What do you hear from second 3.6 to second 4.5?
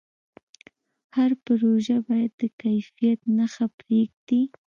پرېږدي.